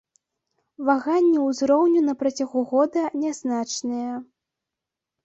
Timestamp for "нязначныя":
3.25-4.17